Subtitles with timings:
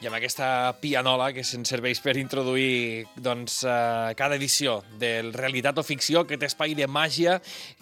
[0.00, 0.46] I amb aquesta
[0.80, 6.46] pianola que se'ns serveix per introduir doncs, eh, cada edició del Realitat o Ficció, aquest
[6.46, 7.34] espai de màgia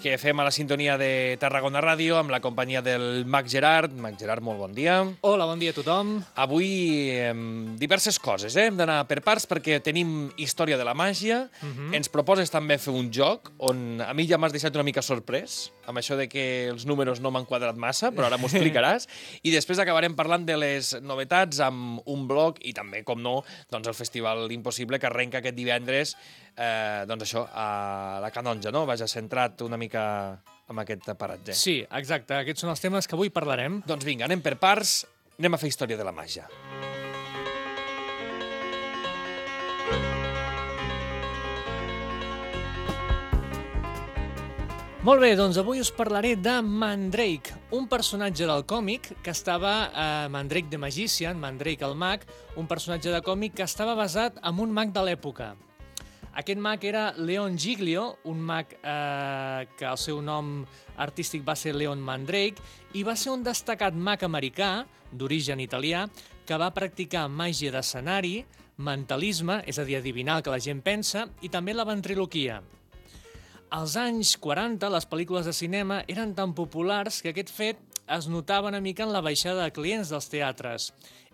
[0.03, 3.95] que fem a la sintonia de Tarragona Ràdio amb la companyia del Mac Gerard.
[3.95, 4.99] Mac Gerard, molt bon dia.
[5.21, 6.17] Hola, bon dia a tothom.
[6.35, 6.73] Avui
[7.15, 7.31] eh,
[7.79, 8.67] diverses coses, eh?
[8.67, 11.45] Hem d'anar per parts perquè tenim història de la màgia.
[11.63, 11.95] Uh -huh.
[11.95, 15.71] Ens proposes també fer un joc on a mi ja m'has deixat una mica sorprès
[15.87, 19.09] amb això de que els números no m'han quadrat massa, però ara m'ho explicaràs.
[19.43, 23.41] I després acabarem parlant de les novetats amb un blog i també, com no,
[23.73, 26.15] doncs el Festival Impossible que arrenca aquest divendres
[26.57, 28.85] eh, doncs això, a la Canonja, no?
[28.89, 30.05] Vaja, centrat una mica
[30.69, 31.57] en aquest paratge.
[31.57, 32.41] Sí, exacte.
[32.43, 33.83] Aquests són els temes que avui parlarem.
[33.89, 35.01] Doncs vinga, anem per parts,
[35.39, 36.49] anem a fer història de la màgia.
[45.09, 49.71] Molt bé, doncs avui us parlaré de Mandrake, un personatge del còmic que estava...
[49.89, 52.27] Eh, Mandrake the Magician, Mandrake el mag,
[52.61, 55.55] un personatge de còmic que estava basat en un mag de l'època.
[56.37, 60.67] Aquest mag era Leon Giglio, un mag eh, que el seu nom
[61.01, 62.61] artístic va ser Leon Mandrake,
[62.93, 66.05] i va ser un destacat mag americà, d'origen italià,
[66.45, 68.43] que va practicar màgia d'escenari,
[68.77, 72.61] mentalisme, és a dir, adivinar el que la gent pensa, i també la ventriloquia.
[73.71, 78.71] Als anys 40, les pel·lícules de cinema eren tan populars que aquest fet es notava
[78.71, 80.87] una mica en la baixada de clients dels teatres.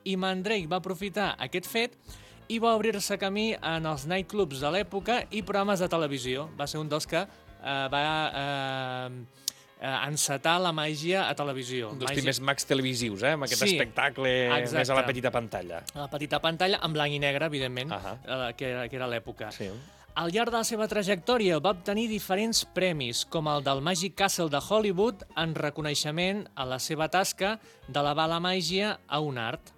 [0.04, 1.94] I Mandrake va aprofitar aquest fet
[2.50, 6.48] i va obrir-se camí en els nightclubs de l'època i programes de televisió.
[6.58, 8.02] Va ser un dels que eh, va
[8.42, 9.22] eh,
[9.78, 11.94] eh, encetar la màgia a televisió.
[11.94, 12.18] Un dels màgia...
[12.20, 13.36] primers mags televisius, eh?
[13.38, 14.80] amb aquest Sí, espectacle exacte.
[14.82, 15.84] més a la petita pantalla.
[15.94, 18.18] A la petita pantalla, en blanc i negre, evidentment, Ahà.
[18.26, 19.54] eh, que, era, que era l'època.
[19.54, 19.70] Sí.
[20.14, 24.46] Al llarg de la seva trajectòria va obtenir diferents premis, com el del Magic Castle
[24.52, 27.56] de Hollywood, en reconeixement a la seva tasca
[27.88, 29.72] d'elevar la màgia a un art.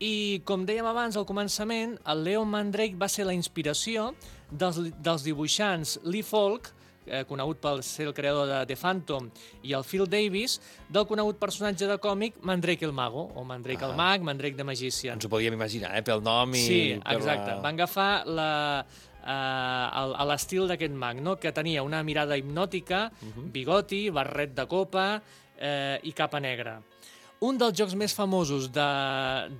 [0.00, 4.14] I, com dèiem abans al començament, el Leon Mandrake va ser la inspiració
[4.48, 6.70] dels, dels dibuixants Lee Falk,
[7.04, 9.28] eh, conegut per ser el creador de The Phantom,
[9.68, 13.90] i el Phil Davis, del conegut personatge de còmic Mandrake el Mago, o Mandrake Ah.
[13.90, 15.18] el Mag, Mandrake the Magician.
[15.18, 16.02] Ens ho podíem imaginar, eh?
[16.02, 16.64] pel nom i...
[16.64, 17.50] Sí, per exacte.
[17.50, 17.60] La...
[17.60, 18.50] Van agafar la,
[19.30, 21.36] a l'estil d'aquest mag, no?
[21.36, 23.50] que tenia una mirada hipnòtica, Mhm.
[23.52, 25.20] bigoti, barret de copa
[25.60, 26.80] eh, i capa negra.
[27.40, 28.86] Un dels jocs més famosos de,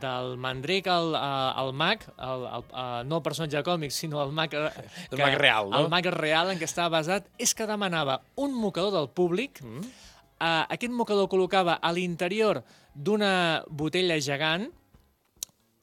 [0.00, 4.22] del Mandrake al, eh, al mag, el, el, eh, no el personatge de còmics, sinó
[4.24, 4.52] el mag...
[4.54, 4.70] eh,
[5.12, 5.78] El mag real, no?
[5.84, 9.84] El mag real en què estava basat és que demanava un mocador del públic Mm?
[10.38, 12.60] Uh, aquest mocador col·locava a l'interior
[12.94, 14.68] d'una botella gegant,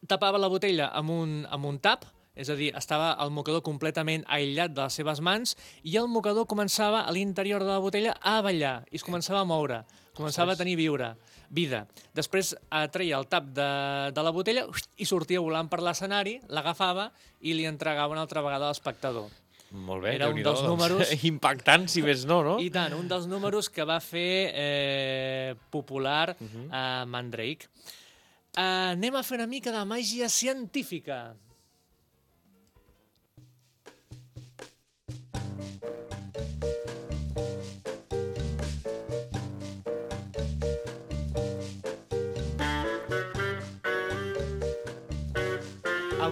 [0.08, 4.26] tapava la botella amb un, amb un tap, és a dir, estava el mocador completament
[4.28, 8.42] aïllat de les seves mans i el mocador començava a l'interior de la botella a
[8.42, 9.84] ballar i es començava a moure,
[10.16, 11.14] començava a tenir viure,
[11.50, 11.86] vida.
[12.14, 13.70] Després eh, treia el tap de,
[14.16, 14.66] de la botella
[14.98, 17.10] i sortia volant per l'escenari, l'agafava
[17.42, 19.30] i li entregava una altra vegada a l'espectador.
[19.76, 22.58] Molt bé, Era un dels números- Impactant, si més no, no?
[22.64, 26.68] I tant, un dels números que va fer eh, popular Mhm.
[26.72, 27.68] a Mandrake.
[28.56, 31.36] Uh, anem a fer una mica de màgia científica.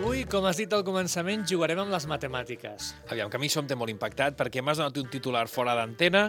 [0.03, 2.89] Avui, com has dit al començament, jugarem amb les matemàtiques.
[3.13, 5.77] Aviam, que a mi això em té molt impactat perquè m'has donat un titular fora
[5.79, 6.25] d'antena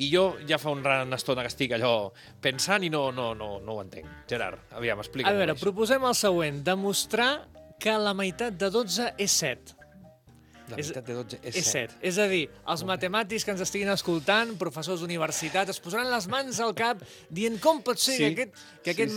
[0.00, 2.08] i jo ja fa un ran estona que estic allò
[2.40, 4.08] pensant i no, no, no, no ho entenc.
[4.32, 5.28] Gerard, aviam, explica'm.
[5.28, 5.66] A veure, això.
[5.66, 6.62] proposem el següent.
[6.64, 7.32] Demostrar
[7.78, 9.76] que la meitat de 12 és 7.
[10.68, 11.92] La meitat de 12 és, És 7.
[11.92, 12.00] 7.
[12.08, 16.64] És a dir, els matemàtics que ens estiguin escoltant, professors d'universitat, es posaran les mans
[16.64, 18.24] al cap dient com pot ser Sí.
[18.24, 19.16] que aquest, que aquest Sí,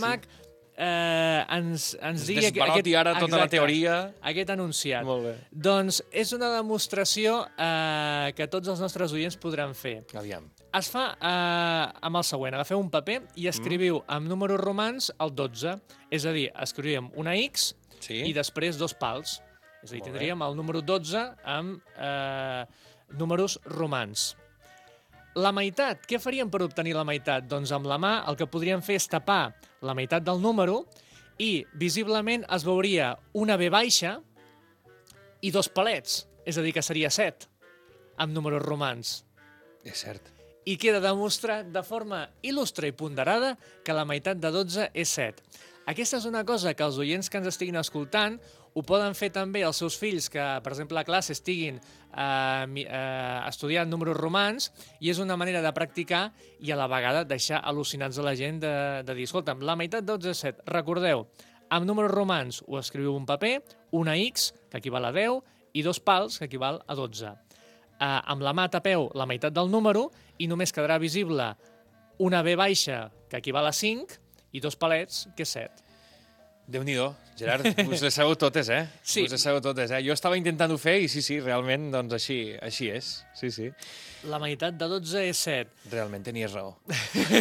[0.76, 2.46] Eh, ens, ens digui...
[2.50, 3.96] Desbaroti ara tota la teoria.
[4.32, 5.04] Aquest enunciat.
[5.06, 5.34] Molt bé.
[5.52, 10.02] Doncs és una demostració eh, que tots els nostres oients podran fer.
[10.18, 10.48] Aviam.
[10.72, 12.54] Es fa eh, amb el següent.
[12.56, 14.04] Agafeu un paper i escriviu Mm.
[14.16, 15.76] amb números romans el 12.
[16.10, 18.22] És a dir, escrivíem una X Sí?
[18.26, 19.40] i després dos pals.
[19.82, 20.18] És a dir, Molt bé.
[20.18, 22.64] tindríem el número 12 amb eh,
[23.18, 24.36] números romans.
[25.34, 27.46] La meitat, què faríem per obtenir la meitat?
[27.48, 30.84] Doncs amb la mà el que podríem fer és tapar la meitat del número
[31.42, 34.18] i visiblement es veuria una B baixa
[35.42, 37.48] i dos palets, és a dir, que seria 7
[38.22, 39.22] amb números romans.
[39.82, 40.28] És cert.
[40.64, 45.42] I queda demostrat de forma il·lustre i ponderada que la meitat de 12 és 7.
[45.90, 48.38] Aquesta és una cosa que els oients que ens estiguin escoltant
[48.74, 53.38] ho poden fer també els seus fills que, per exemple, a classe estiguin eh, eh,
[53.48, 54.70] estudiant números romans
[55.00, 56.30] i és una manera de practicar
[56.60, 58.74] i a la vegada deixar al·lucinats a la gent de,
[59.04, 60.68] de dir, escolta'm, la meitat de 12 és 7.
[60.72, 61.26] Recordeu,
[61.72, 63.62] Amb números romans ho escriviu un paper,
[63.96, 65.38] una X, que equival a 10,
[65.72, 67.30] i dos pals, que equival a 12.
[67.32, 71.46] Eh, amb la mà tapeu la meitat del número i només quedarà visible
[72.20, 74.20] una B baixa, que equival a 5,
[74.52, 75.91] i dos palets, que és 7.
[76.68, 76.96] Déu nhi
[77.42, 78.84] Gerard, us les sabeu totes, eh?
[79.02, 79.24] Sí.
[79.24, 80.02] Us les sabeu totes, eh?
[80.04, 83.08] Jo estava intentant-ho fer i sí, sí, realment, doncs així, així és.
[83.38, 83.70] Sí, sí.
[84.30, 85.88] La meitat de 12 és 7.
[85.90, 86.76] Realment tenies raó.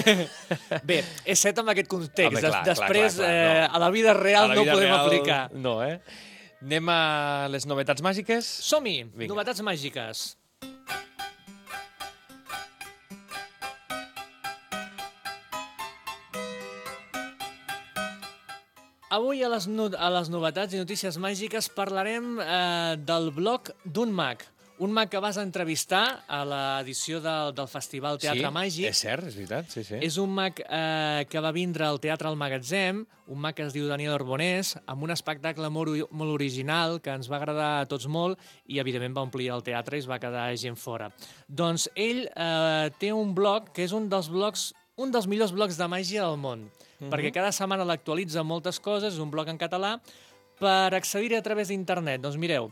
[0.89, 2.31] Bé, és 7 en aquest context.
[2.31, 3.69] Home, clar, Des Després, clar, clar, clar, eh, no.
[3.75, 5.41] a la vida real la no vida ho podem real, aplicar.
[5.53, 6.00] No, eh?
[6.62, 7.01] Anem a
[7.51, 8.47] les novetats màgiques?
[8.71, 9.01] Som-hi!
[9.27, 10.31] Novetats màgiques.
[19.12, 24.13] Avui a les, no a les novetats i notícies màgiques parlarem eh, del blog d'un
[24.16, 24.46] mag.
[24.81, 28.88] Un mag que vas entrevistar a l'edició del, del Festival Teatre sí, Màgic.
[28.88, 30.00] és cert, és veritat, sí, sí.
[30.02, 33.75] És un mag eh, que va vindre al Teatre al Magatzem, un mag que es
[33.75, 38.08] diu Daniel Orbonès, amb un espectacle molt, molt original que ens va agradar a tots
[38.08, 41.12] molt i, evidentment, va omplir el teatre i es va quedar gent fora.
[41.46, 45.77] Doncs ell eh, té un blog que és un dels blogs un dels millors blogs
[45.80, 46.68] de màgia del món,
[47.09, 49.95] perquè cada setmana l'actualitza moltes coses, un blog en català,
[50.62, 52.69] per accedir a través d'internet, doncs mireu,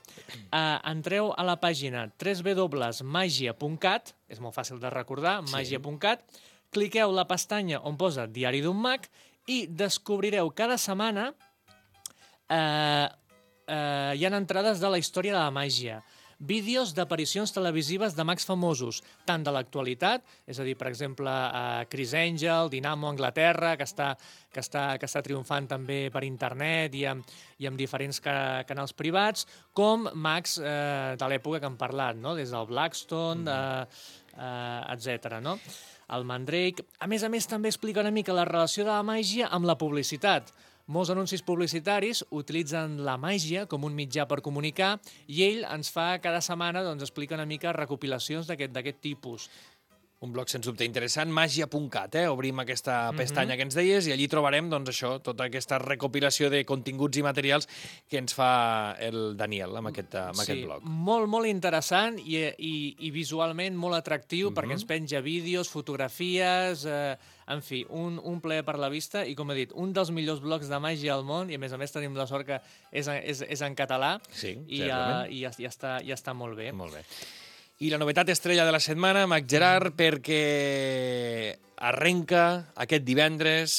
[0.54, 5.52] eh, entreu a la pàgina www.magia.cat, és molt fàcil de recordar, Sí.
[5.56, 6.22] magia.cat,
[6.70, 9.02] cliqueu la pestanya on posa Diari d'un mag
[9.48, 11.34] i descobrireu cada setmana
[12.50, 13.08] eh,
[13.68, 16.04] eh, hi ha entrades de la història de la màgia,
[16.40, 21.86] vídeos d'aparicions televisives de mags famosos, tant de l'actualitat, és a dir, per exemple, eh,
[21.92, 24.16] Chris Angel, Dinamo Anglaterra, que està,
[24.52, 27.28] que està, que està triomfant també per internet i amb,
[27.60, 32.36] i amb diferents ca canals privats, com mags eh, de l'època que hem parlat, no?
[32.36, 33.86] des del Blackstone, eh,
[34.40, 35.40] eh, etc.
[35.44, 35.60] No?
[36.10, 36.86] el Mandrake.
[37.00, 39.78] A més a més, també explica una mica la relació de la màgia amb la
[39.78, 40.50] publicitat.
[40.90, 44.96] Molts anuncis publicitaris utilitzen la màgia com un mitjà per comunicar
[45.30, 49.46] i ell ens fa cada setmana, doncs, explica una mica recopilacions d'aquest tipus.
[50.22, 52.26] Un blog, sens dubte, interessant, magia.cat, eh?
[52.28, 53.18] Obrim aquesta Mhm.
[53.22, 57.24] pestanya que ens deies i allí trobarem, doncs, això, tota aquesta recopilació de continguts i
[57.24, 57.70] materials
[58.10, 60.84] que ens fa el Daniel amb aquest, amb aquest blog.
[60.84, 64.56] molt, molt interessant i, i, i visualment molt atractiu Mhm.
[64.58, 67.16] perquè ens penja vídeos, fotografies, eh,
[67.48, 70.42] en fi, un, un plaer per la vista i, com he dit, un dels millors
[70.42, 72.60] blogs de màgia al món i, a més a més, tenim la sort que
[72.92, 75.30] és, és, és en català Sí, i, certament.
[75.30, 76.72] uh, i ja, ja, està, ja està molt bé.
[76.74, 77.06] Molt bé.
[77.80, 83.76] I la novetat estrella de la setmana, Mac Gerard, perquè arrenca aquest divendres,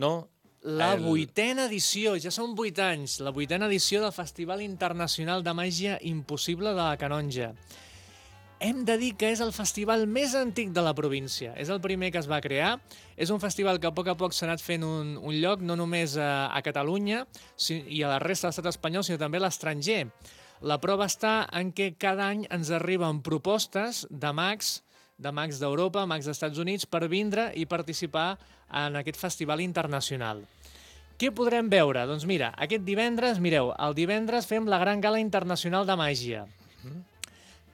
[0.00, 0.30] no?
[0.62, 5.52] La El- vuitena edició, ja són vuit anys, la vuitena edició del Festival Internacional de
[5.54, 7.52] Màgia Impossible de la Canonja.
[8.60, 11.52] Hem de dir que és el festival més antic de la província.
[11.54, 12.80] És el primer que es va crear.
[13.14, 15.76] És un festival que a poc a poc s'ha anat fent un, un lloc, no
[15.78, 17.20] només a, a Catalunya
[17.54, 20.08] si, i a la resta de l'estat espanyol, sinó també a l'estranger.
[20.62, 24.82] La prova està en què cada any ens arriben propostes de mags
[25.18, 28.36] de mags d'Europa, mags dels Estats Units, per vindre i participar
[28.70, 30.44] en aquest festival internacional.
[31.18, 32.04] Què podrem veure?
[32.06, 36.44] Doncs mira, aquest divendres, mireu, el divendres fem la Gran Gala Internacional de Màgia,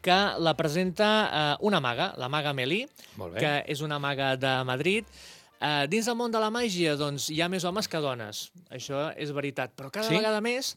[0.01, 2.87] que la presenta eh, una maga, la maga Melí,
[3.37, 5.05] que és una maga de Madrid.
[5.61, 8.47] Eh, dins del món de la màgia, doncs, hi ha més homes que dones.
[8.73, 9.73] Això és veritat.
[9.77, 10.17] Però cada Sí?
[10.17, 10.75] vegada més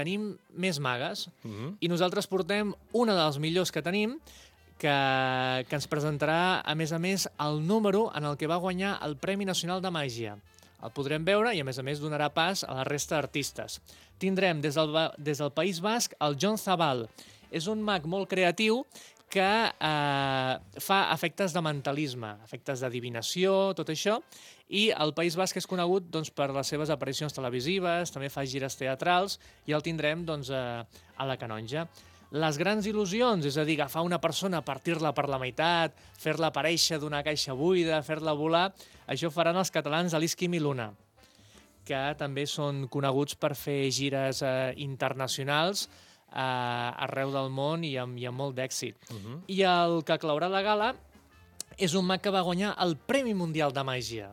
[0.00, 1.76] tenim més magues Mhm.
[1.80, 4.16] i nosaltres portem una dels millors que tenim,
[4.80, 8.96] que, que ens presentarà, a més a més, el número en el que va guanyar
[9.04, 10.38] el Premi Nacional de Màgia.
[10.82, 13.80] El podrem veure i, a més a més, donarà pas a la resta d'artistes.
[14.18, 17.06] Tindrem des del, des del País Basc el John Zabal.
[17.52, 18.86] És un mag molt creatiu
[19.30, 24.18] que eh, fa efectes de mentalisme, efectes d'adivinació, tot això,
[24.68, 28.76] i el País Basc és conegut doncs, per les seves aparicions televisives, també fa gires
[28.78, 29.38] teatrals,
[29.70, 30.82] i el tindrem doncs, a,
[31.16, 31.86] a la Canonja.
[32.30, 37.00] Les grans il·lusions, és a dir, agafar una persona, partir-la per la meitat, fer-la aparèixer
[37.02, 38.68] d'una caixa buida, fer-la volar,
[39.10, 40.90] això faran els catalans a l'Isquim i Luna
[41.90, 45.88] que també són coneguts per fer gires eh, internacionals
[46.30, 48.96] eh, arreu del món i amb, i amb molt d'èxit.
[49.10, 49.38] Uh -huh.
[49.48, 50.94] I el que claurà la gala
[51.78, 54.30] és un mag que va guanyar el Premi Mundial de Màgia,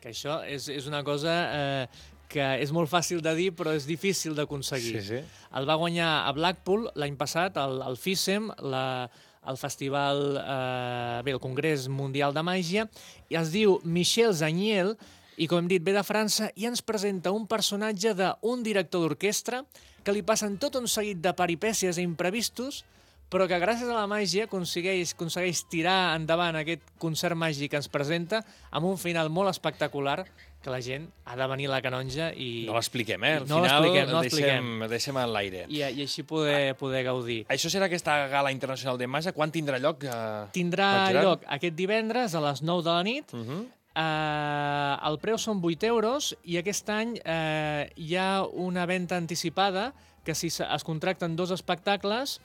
[0.00, 1.86] que això és, és una cosa eh,
[2.28, 5.00] que és molt fàcil de dir però és difícil d'aconseguir.
[5.00, 5.22] Sí, sí.
[5.56, 9.10] El va guanyar a Blackpool l'any passat, el, el FISEM, la,
[9.48, 12.88] el festival, eh, bé, el Congrés Mundial de Màgia,
[13.28, 14.96] i es diu Michel Zaniel,
[15.38, 19.62] i com hem dit, ve de França i ens presenta un personatge d'un director d'orquestra
[20.04, 22.84] que li passen tot un seguit de peripècies i imprevistos,
[23.28, 27.90] però que gràcies a la màgia aconsegueix, aconsegueix tirar endavant aquest concert màgic que ens
[27.92, 30.22] presenta amb un final molt espectacular
[30.64, 33.34] que la gent ha de venir a la canonja i, No l'expliquem, eh?
[33.38, 35.66] Al No final l'expliquem, no deixem, deixem a l'aire.
[35.68, 37.44] i, i així poder, poder gaudir.
[37.52, 39.32] Això serà aquesta gala internacional de màgia.
[39.36, 40.02] Quan tindrà lloc?
[40.02, 40.46] Eh...
[40.56, 43.34] Tindrà lloc aquest divendres a les 9 de la nit.
[43.36, 43.66] Uh -huh.
[43.94, 49.92] Eh, el preu són 8 euros i aquest any eh, hi ha una venda anticipada
[50.24, 52.40] que si es contracten dos espectacles,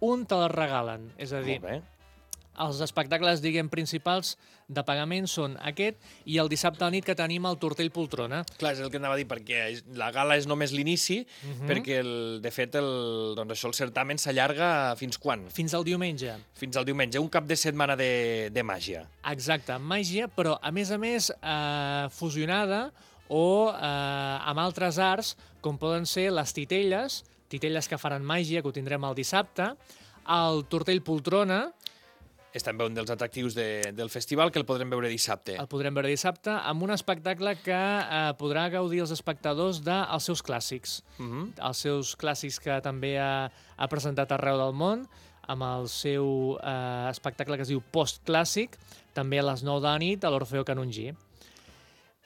[0.00, 1.10] un te les regalen.
[1.18, 1.58] És a dir.
[2.62, 4.36] Els espectacles, diguem, principals
[4.68, 5.96] de pagament són aquest
[6.30, 8.42] i el dissabte a la nit que tenim el Tortell Poltrona.
[8.58, 11.66] Clar, és el que anava a dir, perquè la gala és només l'inici, Mhm.
[11.68, 15.48] perquè, el, de fet, el, doncs això, el certamen s'allarga fins quan?
[15.50, 16.32] Fins al diumenge.
[16.54, 19.06] Fins al diumenge, un cap de setmana de, de màgia.
[19.30, 22.92] Exacte, màgia, però a més a més eh, fusionada
[23.28, 28.68] o eh, amb altres arts, com poden ser les titelles, titelles que faran màgia, que
[28.68, 29.70] ho tindrem el dissabte,
[30.28, 31.72] el tortell poltrona,
[32.54, 33.66] És també un dels atractius de,
[33.98, 35.56] del festival que el podrem veure dissabte.
[35.58, 40.42] el podrem veure dissabte, amb un espectacle que eh, podrà gaudir els espectadors dels seus
[40.42, 41.02] clàssics.
[41.18, 41.46] Uh -huh.
[41.68, 45.08] Els seus clàssics que també ha, ha presentat arreu del món,
[45.48, 48.78] amb el seu eh, espectacle que es diu Postclàssic,
[49.12, 51.12] també a les 9 de la nit a l'Orfeo Canongí.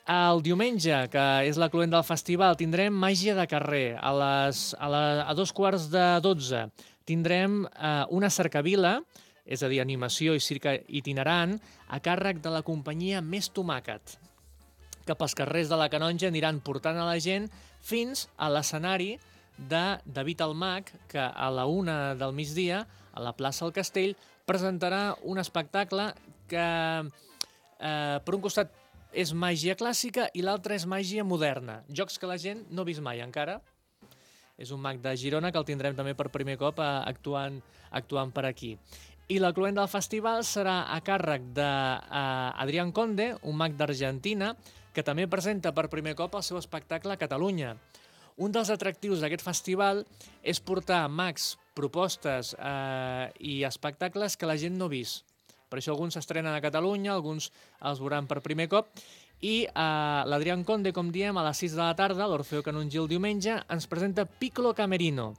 [0.09, 3.99] El diumenge, que és la cluent del festival, tindrem màgia de carrer.
[4.01, 6.71] A, les, a, la, a dos quarts de 12
[7.05, 8.99] tindrem eh, una cercavila,
[9.49, 11.57] és a dir, animació i circa itinerant,
[11.89, 14.19] a càrrec de la companyia Més Tomàquet,
[15.09, 17.49] que pels carrers de la Canonja aniran portant a la gent
[17.81, 19.15] fins a l'escenari
[19.59, 24.15] de David el Mag, que a la una del migdia, a la plaça del Castell,
[24.47, 26.13] presentarà un espectacle
[26.49, 26.69] que,
[27.81, 28.71] eh, per un costat,
[29.13, 31.83] és màgia clàssica i l'altre és màgia moderna.
[31.89, 33.61] Jocs que la gent no ha vist mai encara.
[34.59, 38.33] És un mag de Girona que el tindrem també per primer cop eh, actuant, actuant
[38.35, 38.77] per aquí.
[39.29, 44.55] I la cluent del festival serà a càrrec d'Adrián Conde, un mag d'Argentina,
[44.97, 47.75] que també presenta per primer cop el seu espectacle a Catalunya.
[48.41, 50.01] Un dels atractius d'aquest festival
[50.41, 55.27] és portar mags, propostes eh, i espectacles que la gent no ha vist.
[55.69, 57.51] Per això alguns s'estrenen a Catalunya, alguns
[57.85, 58.89] els veuran per primer cop,
[59.45, 63.13] i eh, l'Adrián Conde, com diem, a les 6 de la tarda, l'Orfeo Canongí el
[63.13, 65.35] diumenge, ens presenta Piccolo Camerino.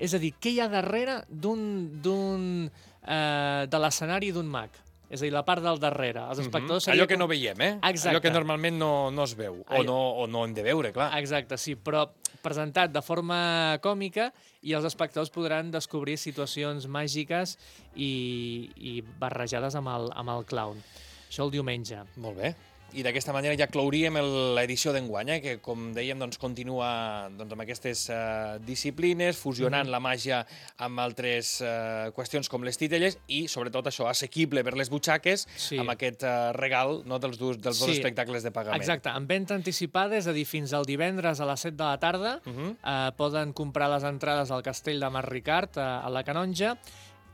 [0.00, 2.72] És a dir, què hi ha darrere d'un
[3.06, 4.70] eh, de l'escenari d'un mag?
[5.14, 6.24] És a dir, la part del darrere.
[6.32, 6.86] Els espectadors...
[6.86, 6.90] Mhm.
[6.90, 7.72] Allò seria que no veiem, eh?
[7.86, 8.10] Exacte.
[8.10, 10.90] Allò que normalment no, no es veu, o Allò- no, o no hem de veure,
[10.96, 11.10] clar.
[11.20, 12.08] Exacte, sí, però
[12.42, 14.30] presentat de forma còmica
[14.62, 17.56] i els espectadors podran descobrir situacions màgiques
[17.94, 20.80] i, i barrejades amb el, amb el clown.
[21.28, 22.00] Això el diumenge.
[22.16, 22.54] Molt bé.
[22.94, 24.14] I d'aquesta manera ja clouríem
[24.54, 29.98] l'edició d'enguany, eh, que com dèiem doncs, continua doncs, amb aquestes eh, disciplines, fusionant la
[30.00, 30.42] màgia
[30.78, 35.78] amb altres eh, qüestions com les titelles i, sobretot, això, assequible per les butxaques Sí.
[35.82, 37.96] amb aquest eh, regal no, dels, dos, dels dos Sí.
[37.98, 38.80] espectacles de pagament.
[38.80, 41.98] Exacte, amb venda anticipada, és a dir, fins al divendres a les 7 de la
[41.98, 42.76] tarda, uh Mhm.
[42.84, 46.76] eh, poden comprar les entrades al castell de Mar Ricard, a, a la Canonja,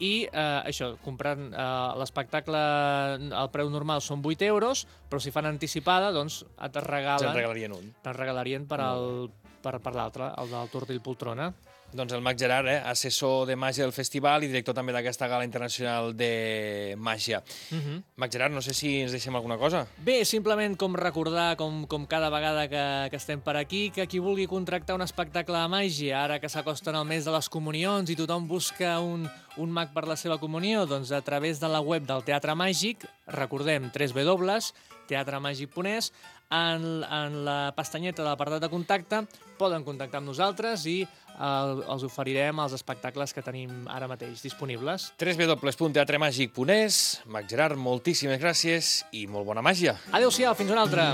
[0.01, 1.65] i eh, això, comprant eh,
[2.01, 2.61] l'espectacle
[3.37, 7.91] al preu normal són 8 euros, però si fan anticipada, doncs et regalen, regalarien un.
[8.05, 9.29] te'n regalarien per, al,
[9.63, 11.51] per, per l'altre, el del Tortell Poltrona.
[11.93, 15.43] Doncs el Mag Gerard, eh, assessor de màgia del festival i director també d'aquesta gala
[15.45, 17.43] internacional de màgia.
[17.73, 18.03] Uh -huh.
[18.17, 19.89] Mag Gerard, no sé si ens deixem alguna cosa.
[19.99, 24.21] Bé, simplement com recordar, com, com cada vegada que, que estem per aquí, que qui
[24.21, 28.17] vulgui contractar un espectacle de màgia, ara que s'acosten el mes de les comunions i
[28.17, 32.07] tothom busca un, un mag per la seva comunió, doncs a través de la web
[32.07, 36.13] del Teatre Màgic, recordem, www.teatremàgic.es,
[36.51, 39.23] en, en la pestanyeta de l'apartat de contacte
[39.59, 41.05] poden contactar amb nosaltres i
[41.41, 45.13] eh, els oferirem els espectacles que tenim ara mateix disponibles.
[45.19, 49.97] www.teatremàgic.es Mag Gerard, moltíssimes gràcies i molt bona màgia.
[50.13, 51.13] Adéu-siau, fins una altra!